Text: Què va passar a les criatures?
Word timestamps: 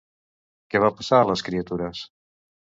Què 0.71 0.81
va 0.85 0.89
passar 1.03 1.21
a 1.21 1.29
les 1.33 1.45
criatures? 1.51 2.05